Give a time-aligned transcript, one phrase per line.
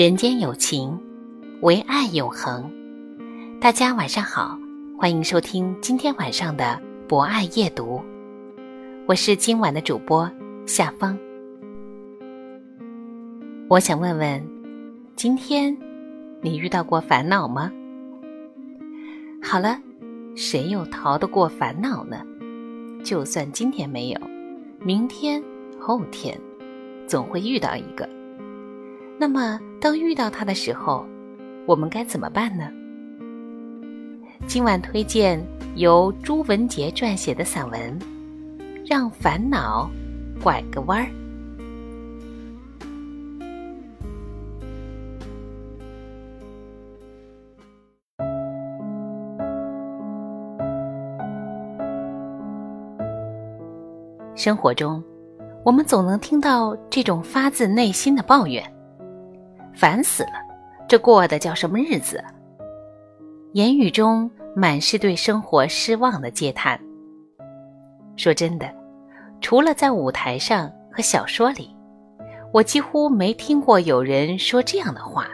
[0.00, 0.98] 人间有情，
[1.60, 2.72] 唯爱永恒。
[3.60, 4.58] 大家晚上好，
[4.96, 8.02] 欢迎收听今天晚上的博爱夜读，
[9.06, 10.26] 我是今晚的主播
[10.64, 11.18] 夏芳。
[13.68, 14.42] 我想问问，
[15.16, 15.76] 今天
[16.40, 17.70] 你遇到过烦恼吗？
[19.42, 19.78] 好了，
[20.34, 22.24] 谁又逃得过烦恼呢？
[23.04, 24.20] 就算今天没有，
[24.78, 25.44] 明天、
[25.78, 26.40] 后天，
[27.06, 28.08] 总会遇到一个。
[29.18, 31.06] 那么，当遇到它的时候，
[31.66, 32.70] 我们该怎么办呢？
[34.46, 35.42] 今晚推荐
[35.74, 37.98] 由朱文杰撰写的散文
[38.86, 39.90] 《让烦恼
[40.42, 41.06] 拐个弯儿》。
[54.36, 55.02] 生活中，
[55.64, 58.64] 我们总能听到这种发自内心的抱怨
[59.80, 60.32] ：“烦死了，
[60.86, 62.22] 这过的叫什么日子？”
[63.54, 66.78] 言语中满是对生活失望的嗟叹。
[68.14, 68.70] 说真的，
[69.40, 71.74] 除了在舞台上和小说里，
[72.52, 75.28] 我几乎没听过有人说这样的话：“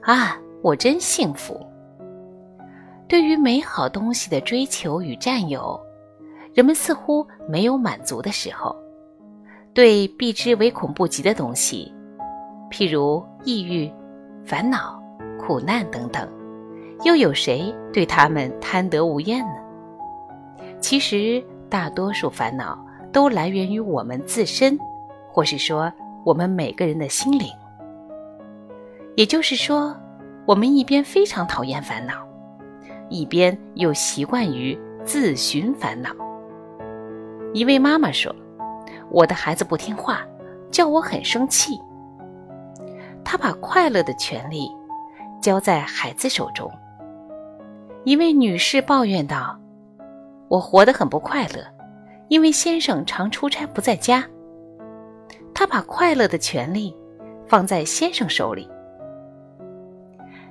[0.00, 1.60] 啊，我真幸福。”
[3.06, 5.78] 对于美好东西的追求与占有。
[6.54, 8.74] 人们似乎没有满足的时候，
[9.74, 11.94] 对避之唯恐不及的东西，
[12.70, 13.90] 譬如抑郁、
[14.44, 15.02] 烦恼、
[15.38, 16.28] 苦难等等，
[17.04, 19.54] 又有谁对他们贪得无厌呢？
[20.80, 22.78] 其实，大多数烦恼
[23.12, 24.78] 都来源于我们自身，
[25.28, 25.92] 或是说
[26.24, 27.48] 我们每个人的心灵。
[29.16, 29.94] 也就是说，
[30.46, 32.14] 我们一边非常讨厌烦恼，
[33.08, 36.10] 一边又习惯于自寻烦恼。
[37.52, 38.34] 一位妈妈说
[39.10, 40.20] ：“我的孩子不听话，
[40.70, 41.78] 叫我很生气。
[43.24, 44.68] 他把快乐的权利
[45.40, 46.70] 交在孩子手中。”
[48.04, 49.58] 一位女士抱怨道
[50.48, 51.64] ：“我活得很不快乐，
[52.28, 54.24] 因为先生常出差不在家。
[55.54, 56.96] 她把快乐的权利
[57.46, 58.68] 放在先生手里。”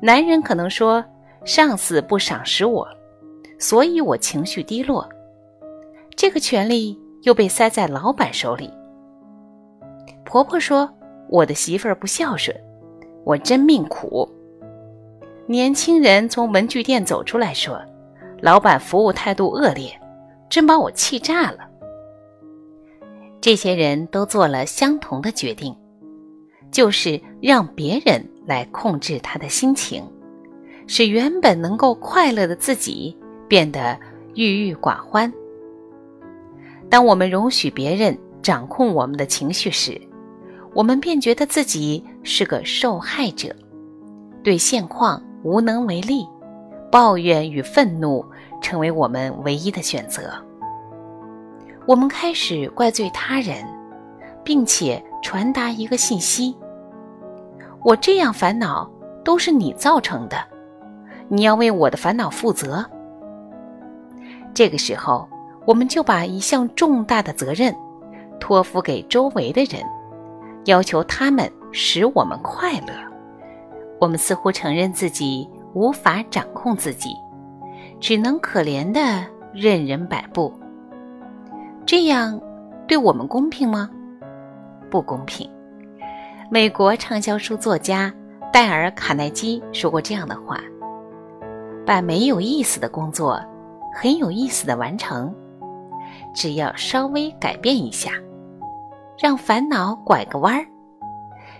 [0.00, 1.04] 男人可能说
[1.44, 2.86] ：“上司不赏识我，
[3.58, 5.08] 所以我情绪低落。”
[6.16, 8.72] 这个权利又被塞在老板手里。
[10.24, 10.88] 婆婆说
[11.32, 12.54] ：“我的媳妇儿不孝顺，
[13.24, 14.28] 我真命苦。”
[15.48, 17.82] 年轻人从文具店走出来说
[18.42, 19.90] ：“老板服务态度恶劣，
[20.50, 21.58] 真把我气炸了。”
[23.40, 25.74] 这些人都做了相同的决定，
[26.70, 30.04] 就是让别人来控制他的心情，
[30.86, 33.16] 使原本能够快乐的自己
[33.48, 33.98] 变得
[34.34, 35.32] 郁郁寡欢。
[36.90, 40.00] 当我们容许别人掌控我们的情绪时，
[40.74, 43.54] 我们便觉得自己是个受害者，
[44.42, 46.26] 对现况无能为力，
[46.90, 48.24] 抱怨与愤怒
[48.60, 50.32] 成为我们唯一的选择。
[51.86, 53.64] 我们开始怪罪他人，
[54.44, 56.56] 并且传达一个信息：
[57.82, 58.90] 我这样烦恼
[59.24, 60.36] 都是你造成的，
[61.28, 62.84] 你要为我的烦恼负责。
[64.54, 65.28] 这个时候。
[65.64, 67.72] 我们就把一项重大的责任
[68.40, 69.80] 托付给周围的人，
[70.64, 72.92] 要求他们使我们快乐。
[74.00, 77.16] 我们似乎承认自己无法掌控自己，
[78.00, 80.52] 只能可怜的任人摆布。
[81.86, 82.40] 这样
[82.86, 83.88] 对我们公平吗？
[84.90, 85.48] 不公平。
[86.50, 88.12] 美国畅销书作家
[88.52, 90.60] 戴尔·卡耐基说过这样的话
[91.86, 93.40] ：“把没有意思的工作
[93.94, 95.34] 很有意思的完成。”
[96.34, 98.12] 只要稍微改变一下，
[99.22, 100.66] 让烦恼拐个弯儿，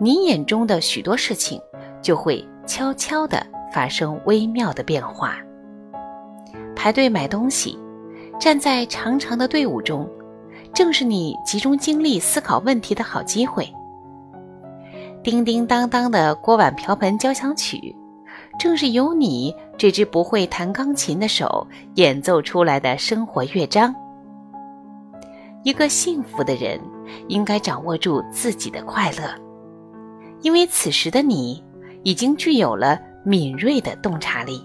[0.00, 1.60] 你眼中的许多事情
[2.02, 5.36] 就会悄悄地发生微妙的变化。
[6.74, 7.78] 排队买东西，
[8.40, 10.10] 站在长长的队伍中，
[10.72, 13.72] 正是你集中精力思考问题的好机会。
[15.22, 17.94] 叮叮当当的锅碗瓢盆交响曲，
[18.58, 21.64] 正是由你这只不会弹钢琴的手
[21.94, 23.94] 演奏出来的生活乐章。
[25.64, 26.78] 一个幸福的人
[27.28, 29.34] 应该掌握住自己的快乐，
[30.42, 31.64] 因为此时的你
[32.02, 34.62] 已经具有了敏锐的洞察力、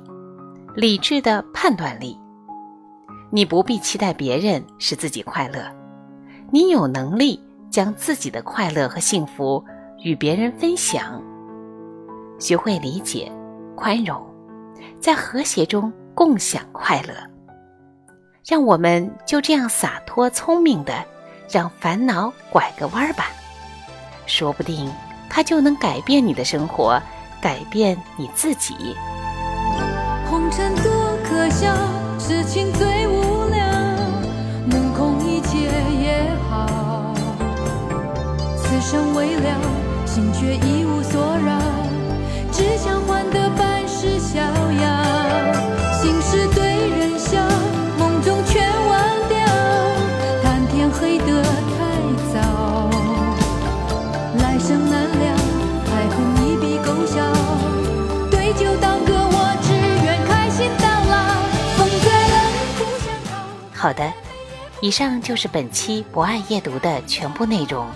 [0.75, 2.18] 理智的判断力。
[3.31, 5.74] 你不必期待别人使自己快乐，
[6.51, 9.63] 你有能力将自己的快乐和幸福
[10.04, 11.24] 与别人分享。
[12.40, 13.31] 学会理解。
[13.75, 14.22] 宽容，
[15.00, 17.29] 在和谐中共享快乐。
[18.50, 21.06] 让我们就这样洒脱聪明的，
[21.51, 23.28] 让烦恼拐个弯儿吧。
[24.25, 24.92] 说不定
[25.30, 27.00] 它就能改变你的生活，
[27.40, 28.96] 改变你自己。
[30.28, 30.92] 红尘多
[31.24, 31.72] 可笑，
[32.18, 33.68] 痴情最无聊，
[34.66, 35.60] 目空一切
[36.02, 37.13] 也好。
[38.57, 39.62] 此生未了，
[40.07, 41.60] 心却一无所扰，
[42.52, 43.48] 只想换得
[64.90, 67.88] 以上就是本期博爱夜读的全部内容。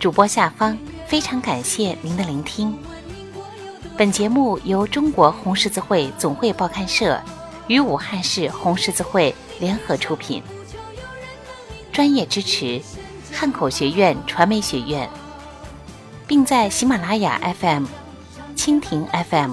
[0.00, 2.76] 主播下方非常感谢您的聆听。
[3.96, 7.22] 本节目由中国红十字会总会报刊社
[7.68, 10.42] 与武汉市红十字会联合出品，
[11.92, 12.82] 专业支持
[13.32, 15.08] 汉口学院传媒学院，
[16.26, 17.84] 并在喜马拉雅 FM、
[18.56, 19.52] 蜻蜓 FM、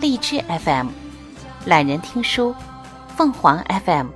[0.00, 0.88] 荔枝 FM、
[1.66, 2.54] 懒人听书、
[3.18, 4.06] 凤凰 FM、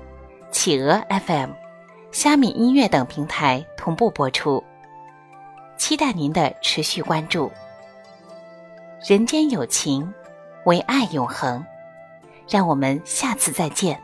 [0.53, 1.51] 企鹅 FM、
[2.13, 4.63] 虾米音乐等平台同步播出，
[5.79, 7.51] 期待您的持续关注。
[9.09, 10.13] 人间有情，
[10.67, 11.65] 唯爱永恒。
[12.49, 13.99] 让我们下次再见。